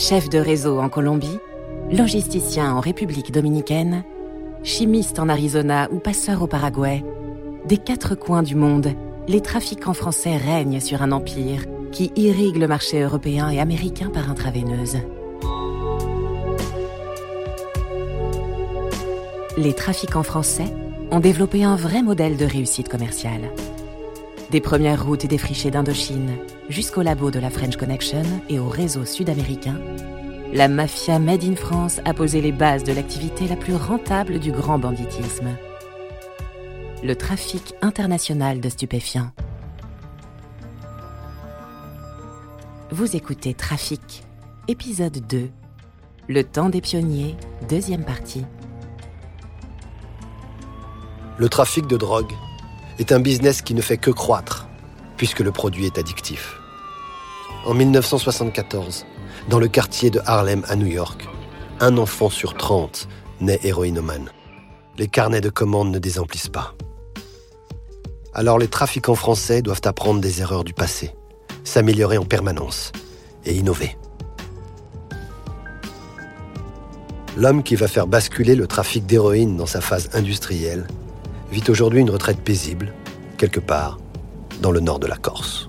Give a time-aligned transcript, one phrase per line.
[0.00, 1.38] Chef de réseau en Colombie,
[1.92, 4.02] logisticien en République dominicaine,
[4.62, 7.04] chimiste en Arizona ou passeur au Paraguay,
[7.66, 8.94] des quatre coins du monde,
[9.28, 14.30] les trafiquants français règnent sur un empire qui irrigue le marché européen et américain par
[14.30, 14.96] intraveineuse.
[19.58, 20.72] Les trafiquants français
[21.10, 23.50] ont développé un vrai modèle de réussite commerciale.
[24.50, 26.36] Des premières routes défrichées d'Indochine
[26.68, 29.78] jusqu'au labo de la French Connection et au réseau sud-américain,
[30.52, 34.50] la mafia Made in France a posé les bases de l'activité la plus rentable du
[34.50, 35.56] grand banditisme.
[37.04, 39.30] Le trafic international de stupéfiants.
[42.90, 44.24] Vous écoutez Trafic,
[44.66, 45.48] épisode 2,
[46.28, 47.36] Le temps des pionniers,
[47.68, 48.44] deuxième partie.
[51.38, 52.32] Le trafic de drogue
[53.00, 54.68] est un business qui ne fait que croître,
[55.16, 56.60] puisque le produit est addictif.
[57.66, 59.06] En 1974,
[59.48, 61.28] dans le quartier de Harlem à New York,
[61.80, 63.08] un enfant sur 30
[63.40, 64.30] naît héroïnomane.
[64.98, 66.74] Les carnets de commandes ne désemplissent pas.
[68.34, 71.12] Alors les trafiquants français doivent apprendre des erreurs du passé
[71.64, 72.92] s'améliorer en permanence
[73.44, 73.96] et innover.
[77.36, 80.86] L'homme qui va faire basculer le trafic d'héroïne dans sa phase industrielle
[81.50, 82.92] vit aujourd'hui une retraite paisible,
[83.36, 83.98] quelque part,
[84.60, 85.66] dans le nord de la Corse.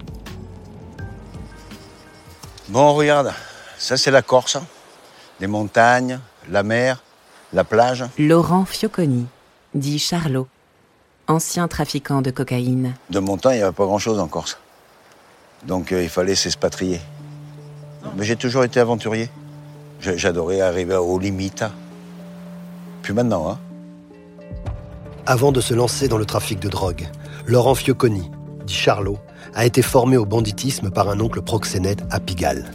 [2.69, 3.33] Bon, regarde,
[3.77, 4.55] ça c'est la Corse.
[4.55, 4.65] Hein.
[5.39, 7.03] Les montagnes, la mer,
[7.51, 8.05] la plage.
[8.17, 9.25] Laurent Fioconi,
[9.73, 10.47] dit Charlot,
[11.27, 12.93] ancien trafiquant de cocaïne.
[13.09, 14.57] De montagne, il n'y avait pas grand-chose en Corse.
[15.65, 17.01] Donc euh, il fallait s'expatrier.
[18.15, 19.29] Mais j'ai toujours été aventurier.
[19.99, 21.63] J'adorais arriver aux limites.
[23.03, 23.59] Puis maintenant, hein.
[25.27, 27.07] Avant de se lancer dans le trafic de drogue,
[27.45, 28.31] Laurent Fioconi,
[28.65, 29.19] dit Charlot,
[29.53, 32.71] a été formé au banditisme par un oncle proxénète à Pigalle.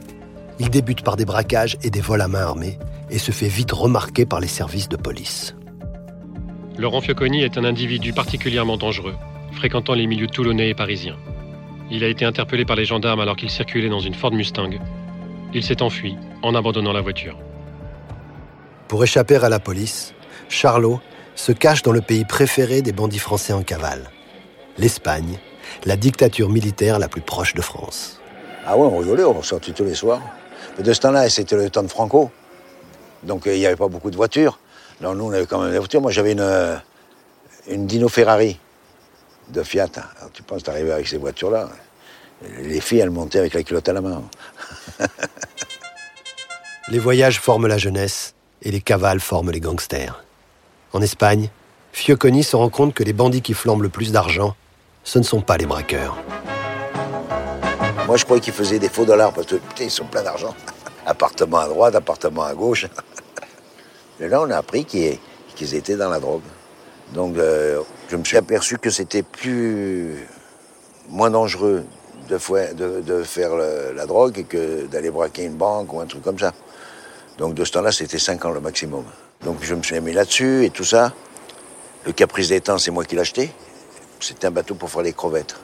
[0.60, 2.78] Il débute par des braquages et des vols à main armée
[3.10, 5.56] et se fait vite remarquer par les services de police.
[6.78, 9.16] Laurent Fioconi est un individu particulièrement dangereux,
[9.52, 11.16] fréquentant les milieux toulonnais et parisiens.
[11.90, 14.70] Il a été interpellé par les gendarmes alors qu'il circulait dans une Ford Mustang.
[15.52, 17.36] Il s'est enfui en abandonnant la voiture.
[18.86, 20.14] Pour échapper à la police,
[20.48, 21.00] Charlot
[21.36, 24.10] se cache dans le pays préféré des bandits français en cavale,
[24.78, 25.38] l'Espagne,
[25.84, 28.20] la dictature militaire la plus proche de France.
[28.66, 30.22] Ah ouais, on rigolait, on sortait tous les soirs.
[30.76, 32.30] Mais de ce temps-là, c'était le temps de Franco.
[33.22, 34.58] Donc euh, il n'y avait pas beaucoup de voitures.
[35.00, 36.00] Alors nous, on avait quand même des voitures.
[36.00, 36.76] Moi, j'avais une, euh,
[37.68, 38.58] une Dino Ferrari
[39.50, 39.90] de Fiat.
[40.18, 41.68] Alors, tu penses d'arriver avec ces voitures-là
[42.58, 44.24] Les filles, elles montaient avec la culotte à la main.
[46.88, 50.25] les voyages forment la jeunesse et les cavales forment les gangsters.
[50.96, 51.50] En Espagne,
[51.92, 54.56] Fioconi se rend compte que les bandits qui flambent le plus d'argent,
[55.04, 56.16] ce ne sont pas les braqueurs.
[58.06, 60.54] Moi, je croyais qu'ils faisaient des faux dollars parce que, ils sont pleins d'argent.
[61.06, 62.86] appartement à droite, appartement à gauche.
[64.20, 66.40] Et là, on a appris qu'ils étaient dans la drogue.
[67.12, 70.26] Donc, euh, je me suis aperçu que c'était plus
[71.10, 71.84] moins dangereux
[72.26, 76.54] de, faire la drogue que d'aller braquer une banque ou un truc comme ça.
[77.36, 79.04] Donc de ce temps-là, c'était 5 ans le maximum.
[79.42, 81.12] Donc je me suis mis là-dessus et tout ça.
[82.04, 83.50] Le Caprice des temps, c'est moi qui l'ai acheté.
[84.20, 85.56] C'était un bateau pour faire les crevettes.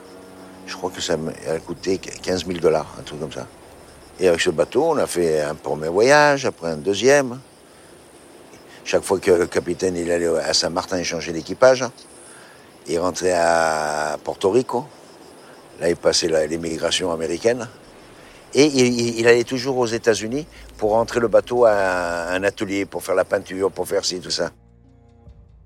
[0.67, 1.15] Je crois que ça
[1.49, 3.47] a coûté 15 000 dollars, un truc comme ça.
[4.19, 7.39] Et avec ce bateau, on a fait un premier voyage, après un deuxième.
[8.85, 11.85] Chaque fois que le capitaine il allait à Saint-Martin échanger l'équipage,
[12.87, 14.85] il rentrait à Porto Rico.
[15.79, 17.67] Là, il passait l'immigration américaine.
[18.55, 20.45] Et il, allait toujours aux États-Unis
[20.77, 24.29] pour rentrer le bateau à un atelier, pour faire la peinture, pour faire ci, tout
[24.29, 24.51] ça.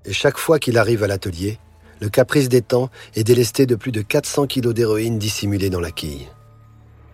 [0.06, 1.58] Et chaque fois qu'il arrive à l'atelier,
[2.00, 5.90] le caprice des temps est délesté de plus de 400 kilos d'héroïne dissimulée dans la
[5.90, 6.28] quille.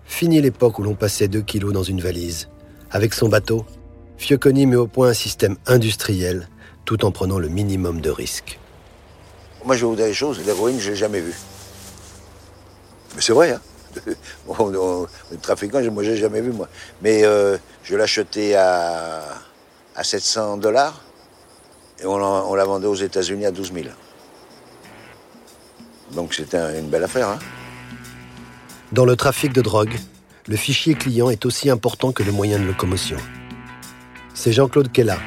[0.05, 2.49] Fini l'époque où l'on passait 2 kilos dans une valise.
[2.93, 3.65] Avec son bateau,
[4.17, 6.49] Fioconi met au point un système industriel
[6.85, 8.61] tout en prenant le minimum de risques.
[9.65, 11.35] Moi, je vais vous dire des choses, l'héroïne, je l'ai jamais vue.
[13.17, 13.61] Mais c'est vrai, hein
[14.49, 16.69] le trafiquant, moi, je l'ai jamais vu, moi.
[17.03, 19.23] Mais euh, je l'achetais à,
[19.97, 21.01] à 700 dollars
[22.03, 23.87] et on, la vendait aux États-Unis à 12 000.
[26.13, 27.29] Donc c'était une belle affaire.
[27.29, 27.39] Hein
[28.93, 29.97] Dans le trafic de drogue,
[30.47, 33.17] le fichier client est aussi important que le moyen de locomotion.
[34.35, 35.19] C'est Jean-Claude Kella,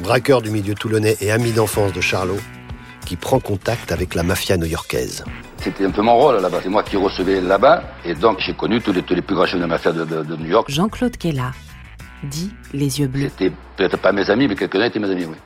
[0.00, 2.40] braqueur du milieu toulonnais et ami d'enfance de Charlot,
[3.06, 5.24] qui prend contact avec la mafia new-yorkaise.
[5.62, 6.60] C'était un peu mon rôle là-bas.
[6.62, 7.82] C'est moi qui recevais là-bas.
[8.06, 10.36] Et donc, j'ai connu tous les, tous les plus grands chefs de mafia de, de,
[10.36, 10.70] New York.
[10.70, 11.52] Jean-Claude Kella,
[12.22, 13.30] dit les yeux bleus.
[13.36, 15.36] C'était peut-être pas mes amis, mais quelques-uns étaient mes amis, oui.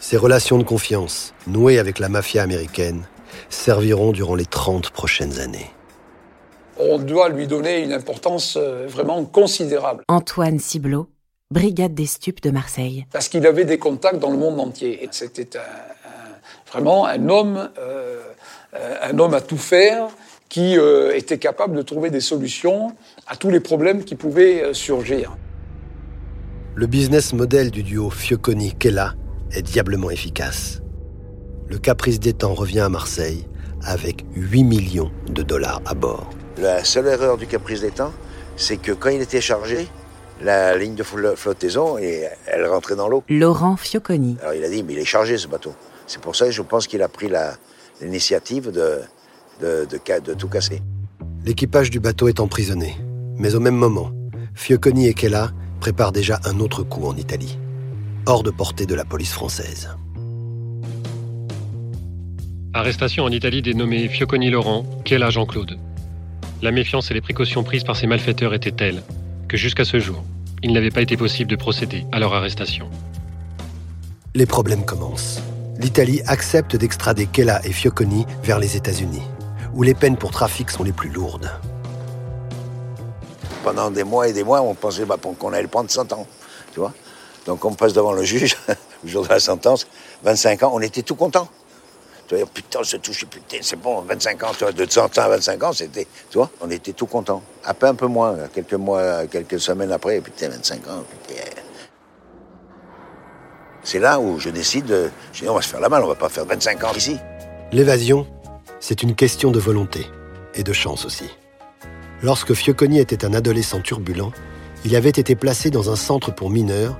[0.00, 3.06] Ces relations de confiance, nouées avec la mafia américaine,
[3.48, 5.70] serviront durant les 30 prochaines années.
[6.80, 10.02] on doit lui donner une importance euh, vraiment considérable.
[10.08, 11.08] Antoine Ciblot,
[11.52, 13.06] brigade des stupes de Marseille.
[13.12, 15.08] Parce qu'il avait des contacts dans le monde entier.
[15.12, 15.60] C'était
[16.70, 17.97] vraiment un homme, euh,
[19.02, 20.08] un homme à tout faire
[20.48, 20.76] qui
[21.14, 22.92] était capable de trouver des solutions
[23.26, 25.36] à tous les problèmes qui pouvaient surgir.
[26.74, 29.14] Le business model du duo Fioconi-Kella
[29.52, 30.80] est diablement efficace.
[31.68, 33.46] Le caprice des temps revient à Marseille
[33.84, 36.30] avec 8 millions de dollars à bord.
[36.56, 38.12] La seule erreur du caprice des temps,
[38.56, 39.86] c'est que quand il était chargé,
[40.40, 43.22] la ligne de flottaison, elle rentrait dans l'eau.
[43.28, 44.36] Laurent Fioconi.
[44.40, 45.74] Alors il a dit, mais il est chargé ce bateau.
[46.06, 47.28] C'est pour ça que je pense qu'il a pris
[48.00, 49.00] l'initiative de,
[49.60, 49.86] de,
[50.24, 50.82] de, tout casser.
[51.44, 52.96] L'équipage du bateau est emprisonné.
[53.36, 54.10] Mais au même moment,
[54.54, 57.58] Fioconi et Kella préparent déjà un autre coup en Italie,
[58.26, 59.88] hors de portée de la police française.
[62.74, 65.78] Arrestation en Italie des nommés Fioconi Laurent, Kella Jean-Claude.
[66.60, 69.02] La méfiance et les précautions prises par ces malfaiteurs étaient telles
[69.48, 70.22] que jusqu'à ce jour,
[70.62, 72.90] il n'avait pas été possible de procéder à leur arrestation.
[74.34, 75.40] Les problèmes commencent.
[75.78, 79.22] L'Italie accepte d'extrader Kella et Fioconi vers les États-Unis,
[79.74, 81.52] où les peines pour trafic sont les plus lourdes.
[83.62, 86.26] Pendant des mois et des mois, on pensait bah, qu'on allait prendre 100 ans,
[86.72, 86.92] tu vois.
[87.46, 88.56] Donc on passe devant le juge,
[89.04, 89.86] le jour de la sentence,
[90.24, 91.48] 25 ans, on était tout contents.
[92.26, 95.28] Tu vois, putain, se touche, putain, c'est bon, 25 ans, tu de 100 ans à
[95.28, 97.40] 25 ans, c'était, tu vois, on était tout contents.
[97.64, 101.67] Après, un peu moins, quelques mois, quelques semaines après, putain, 25 ans, putain.
[103.82, 106.08] C'est là où je décide de, je dis, on va se faire la malle, on
[106.08, 107.18] va pas faire 25 ans ici.
[107.72, 108.26] L'évasion,
[108.80, 110.06] c'est une question de volonté
[110.54, 111.30] et de chance aussi.
[112.22, 114.32] Lorsque Fioconi était un adolescent turbulent,
[114.84, 116.98] il avait été placé dans un centre pour mineurs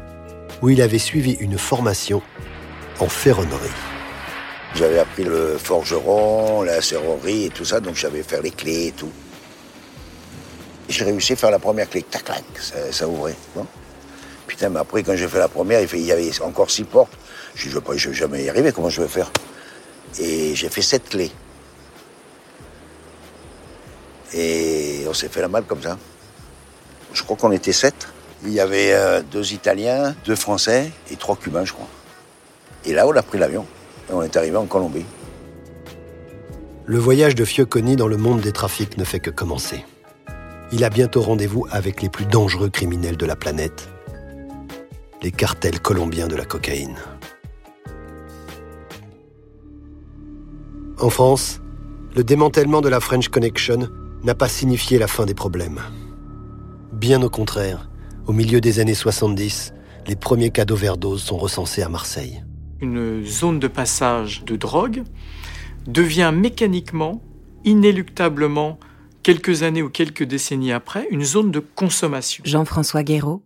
[0.63, 2.23] où il avait suivi une formation
[3.01, 3.71] en ferronnerie.
[4.75, 8.93] J'avais appris le forgeron, la serrerie et tout ça, donc j'avais faire les clés et
[8.93, 9.11] tout.
[10.89, 12.45] J'ai réussi à faire la première clé, tac, tac,
[12.91, 13.37] ça, ouvrait.
[14.61, 17.13] Mais après, quand j'ai fait la première, il, y avait encore six portes.
[17.55, 19.31] Je ne vais, jamais y arriver, comment je vais faire?
[20.19, 21.31] Et j'ai fait sept clés.
[24.35, 25.97] Et on s'est fait la malle comme ça.
[27.13, 28.09] Je crois qu'on était sept.
[28.45, 31.89] Il y avait euh, deux Italiens, deux Français et trois Cubains, je crois.
[32.85, 33.67] Et là, on a pris l'avion
[34.11, 35.05] on est arrivé en Colombie.
[36.87, 39.85] Le voyage de Fioconi dans le monde des trafics ne fait que commencer.
[40.73, 43.89] Il a bientôt rendez-vous avec les plus dangereux criminels de la planète,
[45.23, 46.97] les cartels colombiens de la cocaïne.
[51.01, 51.61] En France,
[52.17, 53.89] le démantèlement de la French Connection
[54.25, 55.81] n'a pas signifié la fin des problèmes.
[56.93, 57.89] Bien au contraire,
[58.27, 59.73] au milieu des années 70,
[60.07, 62.43] les premiers cas d'overdose sont recensés à Marseille
[62.81, 65.03] une zone de passage de drogue
[65.87, 67.23] devient mécaniquement,
[67.65, 68.79] inéluctablement,
[69.23, 72.43] quelques années ou quelques décennies après, une zone de consommation.
[72.47, 73.43] Jean-François Guéraud,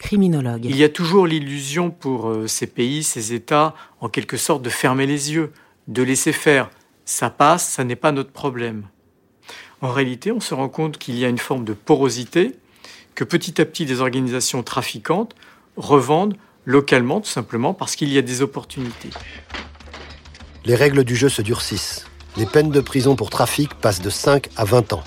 [0.00, 0.64] criminologue.
[0.64, 4.70] Il y a toujours l'illusion pour euh, ces pays, ces États, en quelque sorte, de
[4.70, 5.52] fermer les yeux,
[5.86, 6.70] de laisser faire.
[7.04, 8.88] Ça passe, ça n'est pas notre problème.
[9.82, 12.56] En réalité, on se rend compte qu'il y a une forme de porosité,
[13.14, 15.36] que petit à petit des organisations trafiquantes
[15.76, 19.10] revendent localement, tout simplement parce qu'il y a des opportunités.
[20.64, 22.06] Les règles du jeu se durcissent.
[22.36, 25.04] Les peines de prison pour trafic passent de 5 à 20 ans.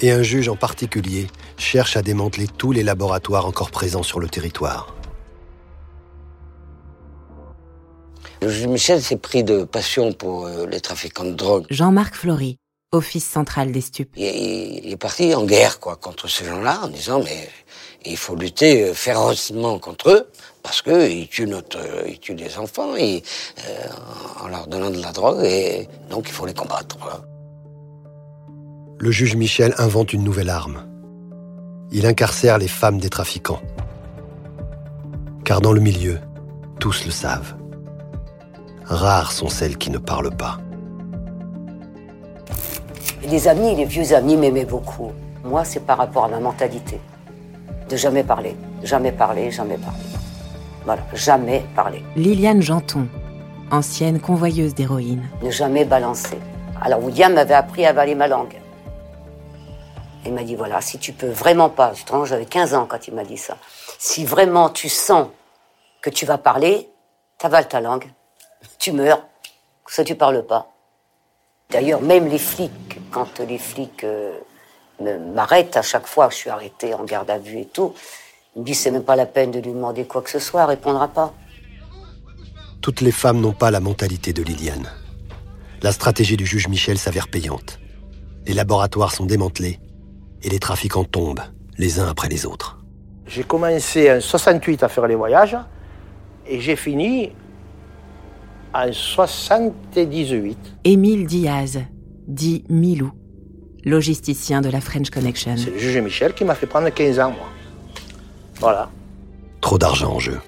[0.00, 1.26] Et un juge en particulier
[1.58, 4.94] cherche à démanteler tous les laboratoires encore présents sur le territoire.
[8.40, 11.66] Le juge Michel s'est pris de passion pour euh, les trafiquants de drogue.
[11.70, 12.58] Jean-Marc Flory,
[12.92, 14.12] Office central des stupes.
[14.16, 14.24] Il,
[14.84, 17.48] il est parti en guerre quoi contre ces gens-là en disant mais
[18.06, 20.30] il faut lutter euh, férocement contre eux
[20.62, 23.22] parce qu'ils tuent, notre, ils tuent des enfants et,
[23.66, 23.86] euh,
[24.40, 26.96] en leur donnant de la drogue et donc il faut les combattre.
[29.00, 30.87] Le juge Michel invente une nouvelle arme.
[31.90, 33.60] Il incarcère les femmes des trafiquants.
[35.44, 36.18] Car dans le milieu,
[36.78, 37.54] tous le savent.
[38.84, 40.58] Rares sont celles qui ne parlent pas.
[43.24, 45.12] Les amis, les vieux amis m'aimaient beaucoup.
[45.44, 47.00] Moi, c'est par rapport à ma mentalité
[47.88, 49.98] de jamais parler, jamais parler, jamais parler.
[50.84, 52.02] Voilà, jamais parler.
[52.16, 53.06] Liliane Janton,
[53.70, 55.22] ancienne convoyeuse d'héroïne.
[55.42, 56.38] Ne jamais balancer.
[56.80, 58.54] Alors William m'avait appris à avaler ma langue.
[60.28, 61.94] Il m'a dit voilà, si tu peux vraiment pas,
[62.26, 63.56] j'avais 15 ans quand il m'a dit ça.
[63.98, 65.28] Si vraiment tu sens
[66.02, 66.90] que tu vas parler,
[67.38, 68.12] t'avales ta langue,
[68.78, 69.24] tu meurs,
[69.86, 70.70] ça tu parles pas.
[71.70, 74.38] D'ailleurs, même les flics, quand les flics euh,
[75.00, 76.28] m'arrête à chaque fois.
[76.28, 77.94] Je suis arrêté en garde à vue et tout.
[78.54, 80.60] Il me dit c'est même pas la peine de lui demander quoi que ce soit,
[80.64, 81.32] elle répondra pas.
[82.82, 84.92] Toutes les femmes n'ont pas la mentalité de Liliane.
[85.80, 87.78] La stratégie du juge Michel s'avère payante.
[88.44, 89.80] Les laboratoires sont démantelés
[90.42, 91.42] et les trafiquants tombent
[91.76, 92.78] les uns après les autres.
[93.26, 95.56] J'ai commencé en 68 à faire les voyages
[96.46, 97.32] et j'ai fini
[98.74, 100.58] en 78.
[100.84, 101.80] Émile Diaz,
[102.26, 103.12] dit Milou,
[103.84, 105.56] logisticien de la French Connection.
[105.56, 107.48] C'est le juge Michel qui m'a fait prendre 15 ans, moi.
[108.60, 108.90] Voilà.
[109.60, 110.40] Trop d'argent en jeu.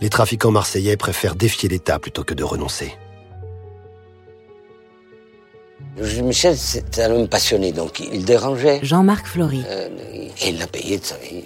[0.00, 2.92] Les trafiquants marseillais préfèrent défier l'État plutôt que de renoncer.
[5.98, 8.78] Le juge Michel, c'était un homme passionné, donc il dérangeait.
[8.82, 9.64] Jean-Marc Flory.
[9.66, 9.88] Euh,
[10.40, 11.42] et il l'a payé de sa vie.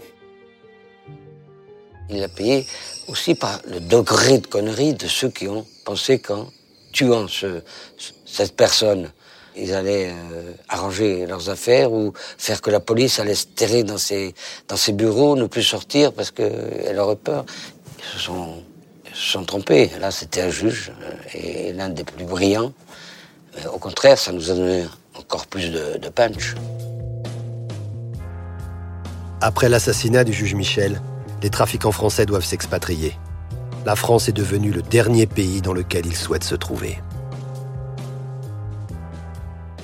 [2.10, 2.66] Il l'a payé
[3.08, 6.48] aussi par le degré de connerie de ceux qui ont pensé qu'en
[6.92, 7.62] tuant ce,
[8.26, 9.10] cette personne,
[9.56, 13.96] ils allaient euh, arranger leurs affaires ou faire que la police allait se terrer dans
[13.96, 14.34] ses,
[14.68, 17.46] dans ses bureaux, ne plus sortir parce qu'elle aurait peur.
[17.98, 18.62] Ils se sont,
[19.08, 19.90] ils se sont trompés.
[19.98, 22.74] Là, c'était un juge euh, et l'un des plus brillants.
[23.56, 24.84] Euh, au contraire, ça nous a donné
[25.18, 26.54] encore plus de, de punch.
[29.40, 31.00] Après l'assassinat du juge Michel,
[31.42, 33.14] les trafiquants français doivent s'expatrier.
[33.84, 36.98] La France est devenue le dernier pays dans lequel ils souhaitent se trouver.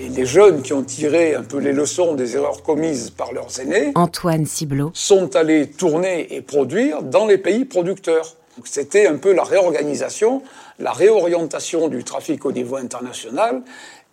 [0.00, 3.58] Et les jeunes qui ont tiré un peu les leçons des erreurs commises par leurs
[3.58, 4.92] aînés Antoine Ciblot.
[4.94, 8.36] sont allés tourner et produire dans les pays producteurs.
[8.56, 10.42] Donc C'était un peu la réorganisation,
[10.78, 13.62] la réorientation du trafic au niveau international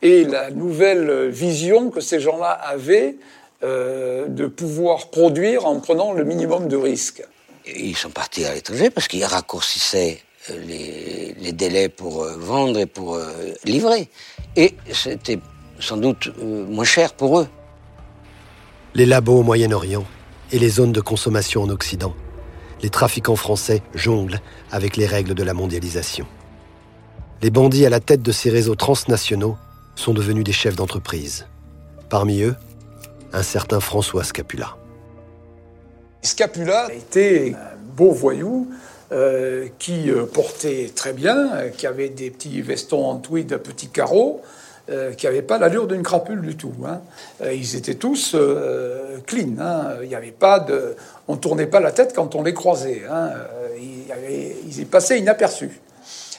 [0.01, 3.15] et la nouvelle vision que ces gens-là avaient
[3.63, 7.24] euh, de pouvoir produire en prenant le minimum de risques.
[7.65, 10.19] Ils sont partis à l'étranger parce qu'ils raccourcissaient
[10.51, 13.31] euh, les, les délais pour euh, vendre et pour euh,
[13.63, 14.10] livrer.
[14.55, 15.39] Et c'était
[15.79, 17.48] sans doute moins cher pour eux.
[18.93, 20.05] Les labos au Moyen-Orient
[20.51, 22.13] et les zones de consommation en Occident,
[22.81, 24.39] les trafiquants français jonglent
[24.72, 26.27] avec les règles de la mondialisation.
[27.42, 29.58] Les bandits à la tête de ces réseaux transnationaux
[29.96, 31.46] sont devenus des chefs d'entreprise.
[32.10, 32.56] Parmi eux,
[33.34, 34.75] un certain François Scapula.
[36.22, 38.68] Scapula était un beau voyou
[39.12, 43.60] euh, qui euh, portait très bien, euh, qui avait des petits vestons en tweed à
[43.60, 44.42] petits carreaux,
[45.18, 46.72] qui n'avaient pas l'allure d'une crapule du tout.
[46.86, 47.01] hein.
[47.51, 48.36] Ils étaient tous
[49.25, 49.56] clean.
[49.60, 49.96] hein.
[50.04, 50.63] Il avait pas
[51.27, 53.01] on tournait pas la tête quand on les croisait.
[53.12, 53.32] hein.
[53.80, 55.82] Ils y passaient inaperçus.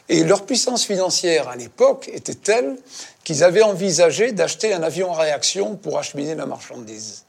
[0.09, 2.77] Et leur puissance financière à l'époque était telle
[3.25, 7.25] qu'ils avaient envisagé d'acheter un avion à réaction pour acheminer la marchandise.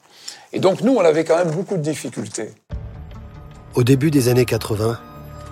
[0.54, 2.52] Et donc nous, on avait quand même beaucoup de difficultés.
[3.74, 5.00] Au début des années 80,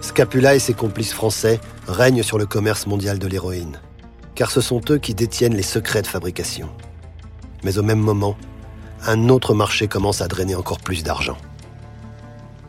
[0.02, 3.80] Scapula et ses complices français règnent sur le commerce mondial de l'héroïne,
[4.36, 6.70] car ce sont eux qui détiennent les secrets de fabrication.
[7.64, 8.38] Mais au même moment,
[9.08, 11.38] un autre marché commence à drainer encore plus d'argent.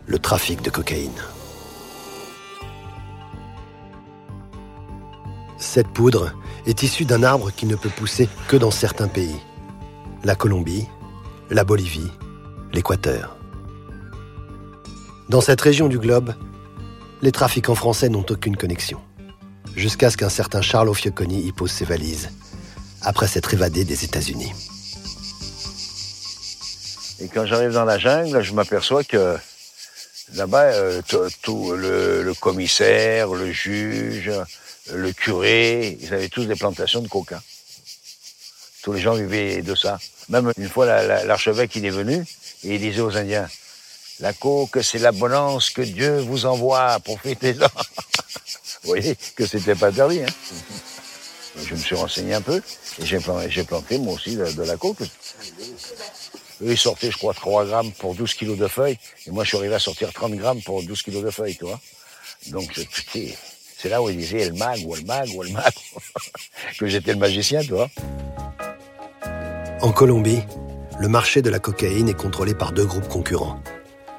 [0.06, 1.10] Le trafic de cocaïne.
[5.58, 6.32] Cette poudre
[6.66, 9.36] est issue d'un arbre qui ne peut pousser que dans certains pays.
[10.24, 10.86] La Colombie,
[11.50, 12.10] la Bolivie,
[12.72, 13.36] l'Équateur.
[15.28, 16.34] Dans cette région du globe,
[17.22, 19.00] les trafiquants français n'ont aucune connexion.
[19.74, 22.30] Jusqu'à ce qu'un certain Charles Fioconi y pose ses valises,
[23.02, 24.52] après s'être évadé des États-Unis.
[27.20, 29.36] Et quand j'arrive dans la jungle, je m'aperçois que
[30.34, 31.00] là-bas, euh,
[31.42, 34.30] tout- le commissaire, le juge,
[34.92, 37.42] le curé, ils avaient tous des plantations de coca.
[38.82, 39.98] Tous les gens vivaient de ça.
[40.28, 42.24] Même une fois, la- la- l'archevêque, il est venu
[42.64, 43.48] et il disait aux Indiens,
[44.20, 47.66] la coke, c'est l'abondance que Dieu vous envoie, profitez-en.
[48.82, 50.22] vous voyez que c'était pas interdit.
[50.22, 50.26] Hein
[51.64, 52.60] je me suis renseigné un peu
[52.98, 53.18] et j'ai
[53.64, 55.00] planté, moi aussi de, la coke.
[56.62, 58.98] Eux, ils sortaient, je crois, 3 grammes pour 12 kilos de feuilles.
[59.26, 61.64] Et moi, je suis arrivé à sortir 30 grammes pour 12 kilos de feuilles, tu
[61.64, 61.80] vois.
[62.48, 63.34] Donc, je- putain,
[63.86, 65.72] c'est là où ils disaient, le mag, ou mag, ou mag.
[66.80, 67.88] que j'étais le magicien, tu vois.
[69.80, 70.42] En Colombie,
[70.98, 73.60] le marché de la cocaïne est contrôlé par deux groupes concurrents.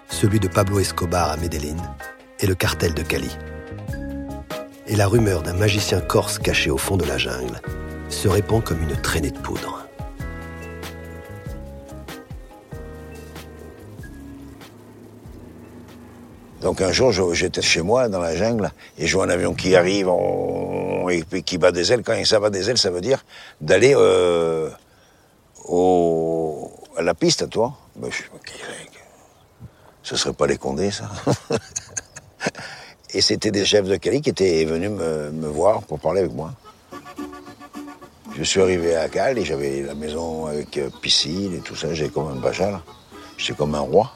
[0.08, 1.76] Celui de Pablo Escobar à Medellín
[2.40, 3.36] et le cartel de Cali.
[4.88, 7.62] Et la rumeur d'un magicien corse caché au fond de la jungle
[8.08, 9.87] se répand comme une traînée de poudre.
[16.62, 19.76] Donc, un jour, j'étais chez moi, dans la jungle, et je vois un avion qui
[19.76, 20.10] arrive,
[21.10, 22.04] et qui bat des ailes.
[22.04, 23.24] Quand ça bat des ailes, ça veut dire
[23.62, 24.70] d'aller euh,
[25.66, 27.74] au, à la piste, toi.
[27.96, 28.24] Ben, je
[30.04, 31.10] ce serait pas les condés, ça.
[33.14, 36.54] et c'était des chefs de Cali qui étaient venus me, voir pour parler avec moi.
[38.38, 41.94] Je suis arrivé à Cal et j'avais la maison avec euh, piscine et tout ça.
[41.94, 42.82] J'étais comme un pacha, là.
[43.38, 44.14] J'étais comme un roi.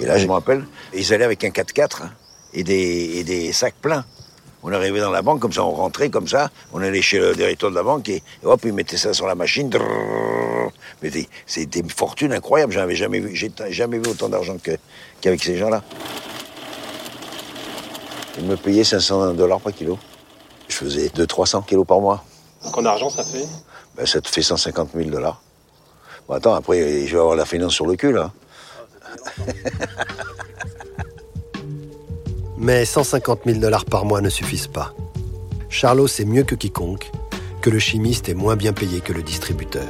[0.00, 2.10] Et là, je me rappelle, ils allaient avec un 4x4 hein,
[2.52, 4.04] et, des, et des sacs pleins.
[4.62, 7.34] On arrivait dans la banque, comme ça, on rentrait, comme ça, on allait chez le
[7.34, 9.70] directeur de la banque et, hop, il mettait ça sur la machine.
[11.02, 11.10] Mais
[11.46, 12.72] c'était une fortune incroyable.
[12.72, 14.56] J'avais jamais vu, j'ai jamais vu autant d'argent
[15.20, 15.82] qu'avec ces gens-là.
[18.38, 19.98] Ils me payaient 500 dollars par kilo.
[20.68, 22.24] Je faisais 200-300 kilos par mois.
[22.72, 23.46] En argent, ça fait?
[23.96, 25.42] Ben, Ça te fait 150 000 dollars.
[26.26, 28.32] Bon, attends, après, je vais avoir la finance sur le cul, là.
[32.58, 34.94] Mais 150 000 dollars par mois ne suffisent pas.
[35.68, 37.10] Charlot sait mieux que quiconque
[37.60, 39.88] que le chimiste est moins bien payé que le distributeur.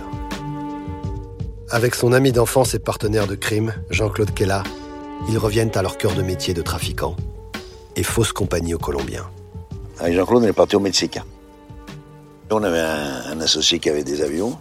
[1.70, 4.62] Avec son ami d'enfance et partenaire de crime, Jean-Claude Kella,
[5.28, 7.16] ils reviennent à leur cœur de métier de trafiquant
[7.96, 9.28] et fausse compagnie aux Colombiens.
[9.98, 11.18] Avec Jean-Claude, on est parti au Mexique.
[12.50, 14.56] On avait un, associé qui avait des avions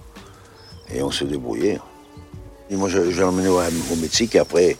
[0.92, 1.80] et on se débrouillait.
[2.70, 3.60] Et moi, je, l'ai emmené au,
[4.02, 4.78] Mexique et après,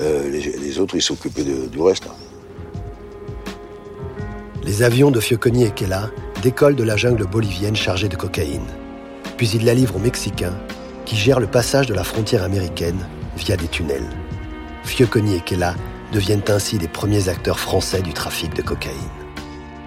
[0.00, 2.04] euh, les, autres, ils s'occupaient du reste.
[4.64, 6.10] Les avions de Fioconi et Kela
[6.42, 8.66] décollent de la jungle bolivienne chargée de cocaïne.
[9.36, 10.58] Puis ils la livrent aux Mexicains,
[11.04, 12.98] qui gèrent le passage de la frontière américaine
[13.36, 14.08] via des tunnels.
[14.84, 15.74] Fioconi et Kela
[16.12, 18.94] deviennent ainsi les premiers acteurs français du trafic de cocaïne.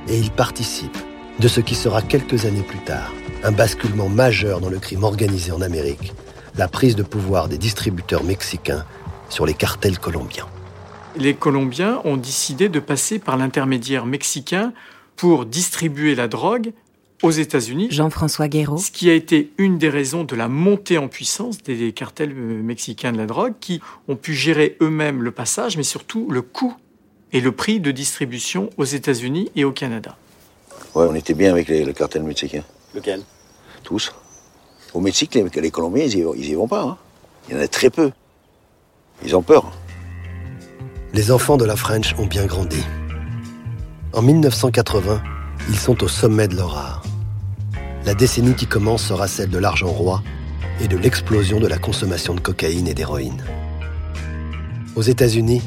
[0.08, 0.98] Et ils participent
[1.40, 3.12] de ce qui sera quelques années plus tard
[3.44, 6.14] un basculement majeur dans le crime organisé en Amérique,
[6.60, 8.86] la prise de pouvoir des distributeurs mexicains
[9.30, 10.48] sur les cartels colombiens
[11.16, 14.74] les Colombiens ont décidé de passer par l'intermédiaire mexicain
[15.16, 16.72] pour distribuer la drogue
[17.22, 17.88] aux États-Unis.
[17.92, 18.78] Jean-François Guéraud.
[18.78, 22.62] Ce qui a été une des raisons de la montée en puissance des cartels euh,
[22.64, 26.76] mexicains de la drogue qui ont pu gérer eux-mêmes le passage, mais surtout le coût
[27.34, 30.16] et le prix de distribution aux États-Unis et au Canada.
[30.96, 32.64] Ouais, on était bien avec les, le cartel mexicain.
[32.96, 33.22] Lequel?
[33.84, 34.14] Tous.
[34.94, 36.82] Au Mexique, les, Colombiens, ils y, vont pas.
[36.82, 36.98] Hein.
[37.48, 38.12] Il y en a très peu.
[39.24, 39.72] Ils ont peur
[41.14, 42.84] les enfants de la French ont bien grandi.
[44.14, 45.22] En 1980,
[45.70, 47.04] ils sont au sommet de leur art.
[48.06, 50.22] La décennie qui commence sera celle de l'argent roi
[50.82, 53.44] et de l'explosion de la consommation de cocaïne et d'héroïne.
[54.96, 55.62] Aux États-Unis,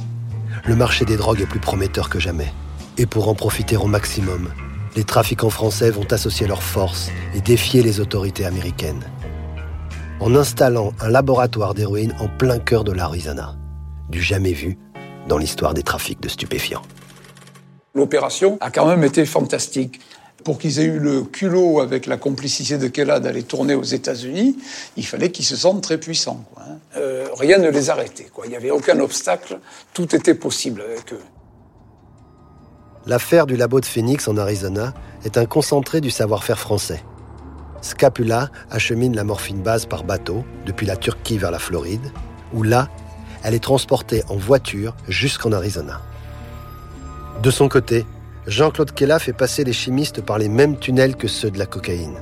[0.64, 2.52] le marché des drogues est plus prometteur que jamais.
[2.98, 4.48] Et pour en profiter au maximum,
[4.94, 9.02] les trafiquants français vont associer leurs forces et défier les autorités américaines.
[10.20, 13.56] En installant un laboratoire d'héroïne en plein cœur de l'Arizona,
[14.08, 14.78] du jamais vu
[15.28, 16.82] dans l'histoire des trafics de stupéfiants.
[17.94, 20.00] L'opération a quand même été fantastique.
[20.44, 24.56] Pour qu'ils aient eu le culot avec la complicité de Kella d'aller tourner aux États-Unis,
[24.96, 26.44] il fallait qu'ils se sentent très puissants.
[26.56, 26.78] Hein.
[26.96, 28.26] Euh, rien ne les arrêtait.
[28.44, 29.60] Il n'y avait aucun obstacle,
[29.94, 31.20] tout était possible avec eux.
[33.04, 37.02] L'affaire du labo de Phoenix en Arizona est un concentré du savoir-faire français.
[37.80, 42.12] Scapula achemine la morphine base par bateau depuis la Turquie vers la Floride,
[42.52, 42.88] où là,
[43.42, 46.00] elle est transportée en voiture jusqu'en Arizona.
[47.42, 48.06] De son côté,
[48.46, 52.20] Jean-Claude Kella fait passer les chimistes par les mêmes tunnels que ceux de la cocaïne.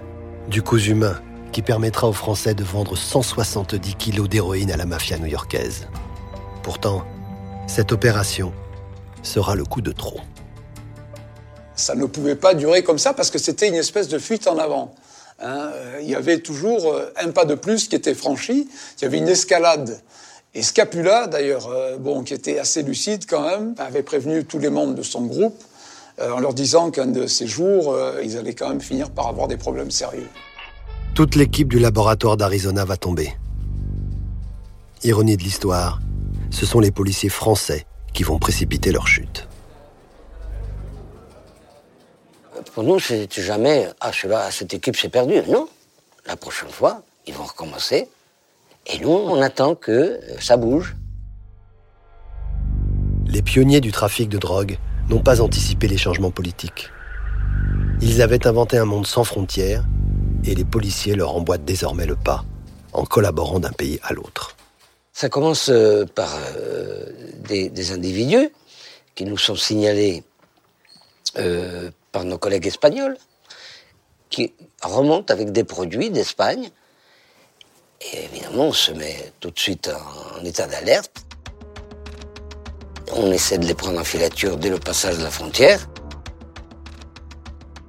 [0.49, 1.21] Du cousu humain
[1.53, 5.89] qui permettra aux Français de vendre 170 kilos d'héroïne à la mafia new-yorkaise.
[6.63, 7.05] Pourtant,
[7.67, 8.53] cette opération
[9.23, 10.21] sera le coup de trop.
[11.81, 14.59] Ça ne pouvait pas durer comme ça parce que c'était une espèce de fuite en
[14.59, 14.95] avant.
[15.43, 15.71] Hein.
[16.03, 18.69] il y avait toujours euh, un pas de plus qui était franchi.
[18.99, 19.99] Il y avait une escalade
[20.53, 24.69] et Scapula, d'ailleurs, euh, bon, qui était assez lucide quand même, avait prévenu tous les
[24.69, 25.63] membres de son groupe
[26.21, 29.49] euh, en leur disant qu'un de ces jours, ils allaient quand même finir par avoir
[29.49, 30.29] des problèmes sérieux.
[31.15, 33.33] Toute l'équipe du laboratoire d'Arizona va tomber.
[35.03, 36.01] Ironie de l'histoire,
[36.51, 39.49] ce sont les policiers français qui vont précipiter leur chute.
[42.75, 44.13] Pour nous, c'est jamais ah,
[44.51, 45.43] cette équipe s'est perdue.
[45.49, 45.69] Non.
[46.27, 48.09] La prochaine fois, ils vont recommencer
[48.87, 50.97] et nous, on attend que euh, ça bouge.
[53.27, 54.79] Les pionniers du trafic de drogue
[55.09, 56.89] n'ont pas anticipé les changements politiques.
[58.01, 59.85] Ils avaient inventé un monde sans frontières
[60.45, 62.45] et les policiers leur emboîtent désormais le pas
[62.93, 64.57] en collaborant d'un pays à l'autre.
[65.13, 67.05] Ça commence euh, par euh,
[67.49, 68.51] des, individus
[69.15, 70.23] qui nous sont signalés
[72.13, 73.17] par nos collègues espagnols,
[74.29, 76.71] qui remontent avec des produits d'Espagne
[78.01, 79.91] et évidemment, on se met tout de suite
[80.39, 81.27] en, état d'alerte.
[83.15, 85.87] On essaie de les prendre en filature dès le passage de la frontière.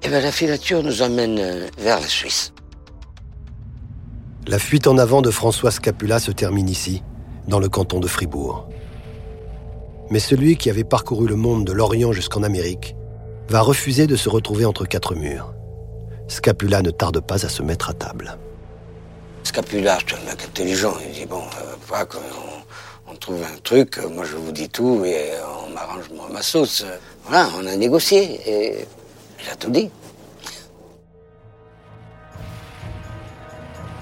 [0.03, 2.53] Et bien la filature nous emmène euh, vers la Suisse.
[4.47, 7.03] La fuite en avant de François Scapula se termine ici,
[7.47, 8.67] dans le canton de Fribourg.
[10.09, 12.95] Mais celui qui avait parcouru le monde de l'Orient jusqu'en Amérique
[13.49, 15.53] va refuser de se retrouver entre quatre murs.
[16.27, 18.37] Scapula ne tarde pas à se mettre à table.
[19.43, 20.93] Scapula, c'est un mec intelligent.
[21.05, 22.03] Il dit bon, euh,
[23.07, 25.31] on, trouve un truc, moi je vous dis tout et
[25.65, 26.85] on m'arrange ma sauce.
[27.25, 28.39] Voilà, on a négocié.
[28.47, 28.85] Et
[29.43, 29.89] Il a tout dit.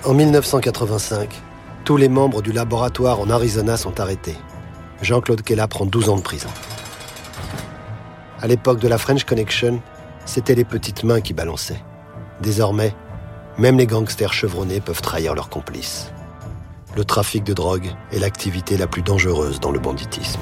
[0.06, 1.30] En 1985,
[1.84, 4.36] tous les membres du laboratoire en Arizona sont arrêtés.
[5.02, 6.50] Jean-Claude Kella prend 12 ans de prison.
[8.42, 9.82] À l'époque de la French Connection,
[10.26, 11.82] c'était les petites mains qui balançaient.
[12.42, 12.96] Désormais,
[13.58, 16.08] même les gangsters chevronnés peuvent trahir leurs complices.
[16.96, 20.40] Le trafic de drogue est l'activité la plus dangereuse dans le banditisme.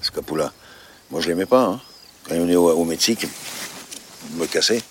[0.00, 0.52] Scapula,
[1.10, 1.64] moi je l'aimais pas.
[1.64, 1.80] Hein.
[2.28, 3.26] Quand il venait au, au Mexique,
[4.30, 4.82] il me cassait.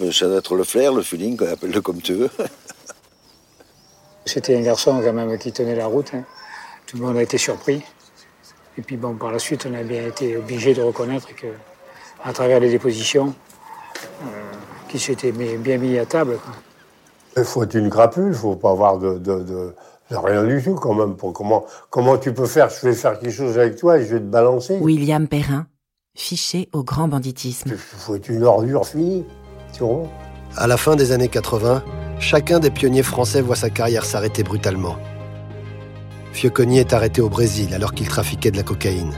[0.00, 2.30] Euh, Ça doit être le flair, le feeling, qu'on appelle-le comme tu veux.
[4.24, 6.12] C'était un garçon quand même qui tenait la route.
[6.14, 6.24] hein.
[6.86, 7.82] Tout le monde a été surpris.
[8.78, 11.48] Et puis bon, par la suite, on a bien été obligé de reconnaître que,
[12.24, 13.34] à travers les dépositions,
[14.22, 14.26] euh,
[14.88, 16.38] qu'il s'était mis- bien mis à table.
[16.44, 16.54] quoi.
[17.36, 19.74] Il faut être une crapule, il faut pas avoir de, de, de-
[20.10, 21.16] de rien du tout quand même.
[21.16, 24.14] Pour comment, comment tu peux faire Je vais faire quelque chose avec toi et je
[24.14, 24.78] vais te balancer.
[24.80, 25.66] William Perrin,
[26.16, 27.68] fiché au grand banditisme.
[27.70, 29.26] Il faut être une ordure finie.
[29.72, 30.08] Tu comprends
[30.56, 31.82] À la fin des années 80,
[32.20, 34.96] chacun des pionniers français voit sa carrière s'arrêter brutalement.
[36.38, 39.12] Fioconi est arrêté au Brésil alors qu'il trafiquait de la cocaïne.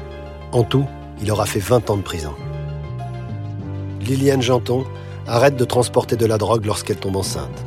[0.52, 0.86] En tout,
[1.20, 2.32] il aura fait 20 ans de prison.
[4.00, 4.86] Liliane Janton
[5.26, 7.62] arrête de transporter de la drogue lorsqu'elle tombe enceinte.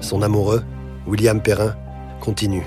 [0.00, 0.64] Son amoureux,
[1.06, 1.76] William Perrin,
[2.18, 2.66] continue.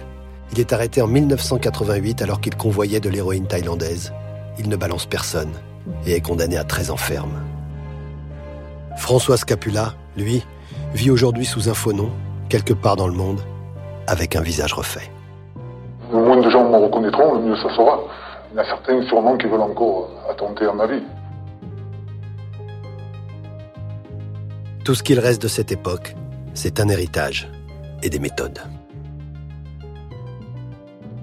[0.53, 4.13] Il est arrêté en 1988 alors qu'il convoyait de l'héroïne thaïlandaise.
[4.57, 5.51] Il ne balance personne
[6.05, 7.43] et est condamné à 13 ans ferme.
[8.95, 10.41] François Scapula, lui,
[10.93, 12.11] vit aujourd'hui sous un faux nom,
[12.47, 13.41] quelque part dans le monde,
[14.07, 15.11] avec un visage refait.
[16.43, 18.01] De gens me reconnaîtront, le mieux ça sera.
[18.51, 21.01] Il y en a certains sûrement qui veulent encore attenter à ma vie.
[24.83, 26.15] Tout ce qu'il reste de cette époque,
[26.53, 27.49] c'est un héritage
[28.03, 28.59] et des méthodes.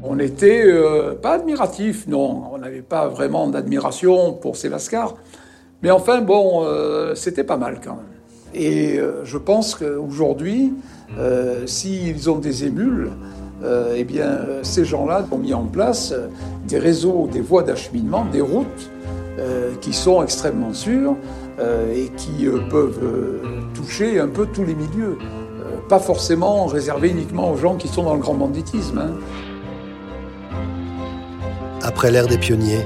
[0.03, 2.45] On n'était euh, pas admiratif, non.
[2.53, 5.17] On n'avait pas vraiment d'admiration pour ces Lascars.
[5.83, 8.11] Mais enfin, bon, euh, c'était pas mal quand même.
[8.55, 10.73] Et euh, je pense qu'aujourd'hui,
[11.19, 13.11] euh, s'ils ont des émules,
[13.63, 16.29] euh, eh bien, euh, ces gens-là ont mis en place euh,
[16.67, 18.91] des réseaux, des voies d'acheminement, des routes
[19.81, 21.15] qui sont extrêmement sûres
[21.95, 23.01] et qui peuvent
[23.73, 25.17] toucher un peu tous les milieux.
[25.89, 28.99] Pas forcément réservés uniquement aux gens qui sont dans le grand banditisme.
[28.99, 29.15] hein.
[31.83, 32.85] Après l'ère des pionniers,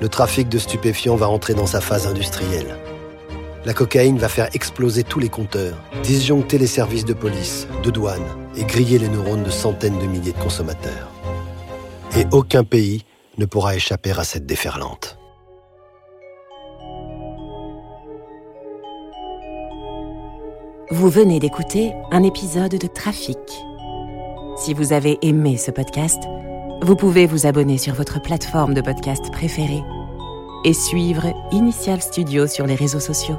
[0.00, 2.78] le trafic de stupéfiants va entrer dans sa phase industrielle.
[3.66, 8.39] La cocaïne va faire exploser tous les compteurs, disjoncter les services de police, de douane
[8.56, 11.08] et griller les neurones de centaines de milliers de consommateurs.
[12.16, 13.04] Et aucun pays
[13.38, 15.16] ne pourra échapper à cette déferlante.
[20.90, 23.38] Vous venez d'écouter un épisode de Trafic.
[24.56, 26.20] Si vous avez aimé ce podcast,
[26.82, 29.82] vous pouvez vous abonner sur votre plateforme de podcast préférée
[30.64, 33.38] et suivre Initial Studio sur les réseaux sociaux.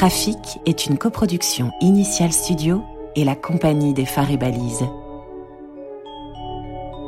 [0.00, 2.82] Trafic est une coproduction Initial Studio
[3.16, 4.86] et la compagnie des phares et balises.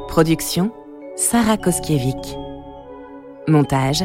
[0.08, 0.70] Production
[1.16, 2.36] Sarah Koskiewicz.
[3.48, 4.04] Montage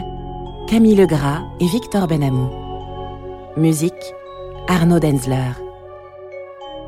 [0.69, 2.49] Camille Legras et Victor Benamou.
[3.57, 3.91] Musique
[4.69, 5.51] Arnaud Denzler.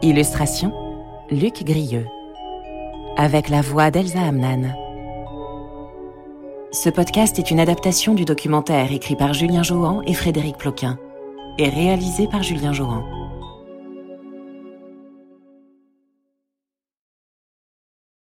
[0.02, 0.72] Illustration
[1.30, 2.08] Luc Grieux.
[3.18, 4.74] Avec la voix d'Elsa Amnan.
[6.72, 10.98] Ce podcast est une adaptation du documentaire écrit par Julien Jouan et Frédéric Ploquin
[11.60, 13.19] et réalisé par Julien Jouan.